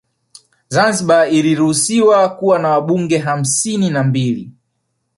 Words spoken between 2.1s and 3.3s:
kuwa na Wabunge